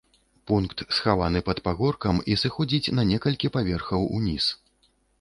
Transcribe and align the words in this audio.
Пункт, 0.51 0.81
схаваны 0.99 1.43
пад 1.51 1.61
пагоркам 1.69 2.23
і 2.33 2.39
сыходзіць 2.47 2.93
на 2.99 3.07
некалькі 3.13 3.55
паверхаў 3.59 4.13
уніз. 4.21 4.53